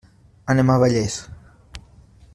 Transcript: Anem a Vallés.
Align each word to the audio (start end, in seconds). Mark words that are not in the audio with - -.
Anem 0.53 0.71
a 0.71 0.77
Vallés. 0.85 1.19